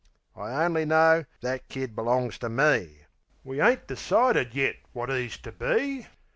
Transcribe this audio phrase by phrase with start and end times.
[0.35, 3.01] I only know that kid belongs to me!
[3.43, 6.07] We ain't decided yet wot 'e's to be.